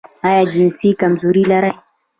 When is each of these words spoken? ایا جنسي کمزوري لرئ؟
ایا 0.27 0.43
جنسي 0.53 0.89
کمزوري 1.01 1.43
لرئ؟ 1.51 1.71